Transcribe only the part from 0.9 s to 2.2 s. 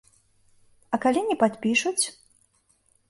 А калі не падпішуць?